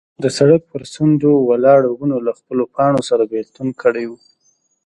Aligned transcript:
د 0.23 0.25
سړک 0.37 0.61
پر 0.71 0.81
څنډو 0.93 1.33
ولاړو 1.49 1.91
ونو 1.99 2.17
له 2.27 2.31
خپلو 2.39 2.63
پاڼو 2.75 3.01
سره 3.09 3.23
بېلتون 3.31 3.67
کړی 3.83 4.05
و. 4.07 4.11